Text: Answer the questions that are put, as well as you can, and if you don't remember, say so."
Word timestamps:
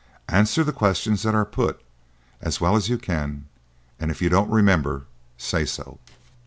Answer 0.29 0.63
the 0.63 0.73
questions 0.73 1.21
that 1.21 1.35
are 1.35 1.45
put, 1.45 1.79
as 2.41 2.59
well 2.59 2.75
as 2.75 2.89
you 2.89 2.97
can, 2.97 3.45
and 3.99 4.09
if 4.09 4.19
you 4.19 4.29
don't 4.29 4.49
remember, 4.49 5.05
say 5.37 5.63
so." 5.63 5.99